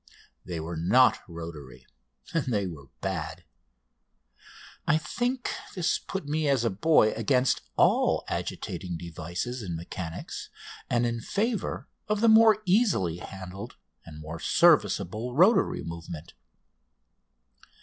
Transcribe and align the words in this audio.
They 0.43 0.59
were 0.59 0.77
not 0.77 1.19
rotary, 1.27 1.85
and 2.33 2.45
they 2.51 2.65
were 2.65 2.87
bad. 3.01 3.43
I 4.87 4.97
think 4.97 5.51
this 5.75 5.99
put 5.99 6.25
me 6.27 6.49
as 6.49 6.63
a 6.65 6.71
boy 6.71 7.11
against 7.11 7.61
all 7.77 8.23
agitating 8.27 8.97
devices 8.97 9.61
in 9.61 9.75
mechanics 9.75 10.49
and 10.89 11.05
in 11.05 11.19
favour 11.21 11.87
of 12.07 12.19
the 12.19 12.29
more 12.29 12.63
easily 12.65 13.17
handled 13.17 13.75
and 14.03 14.19
more 14.19 14.39
serviceable 14.39 15.35
rotary 15.35 15.83
movement. 15.83 16.33